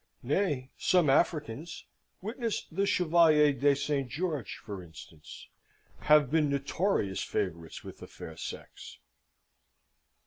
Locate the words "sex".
8.35-8.97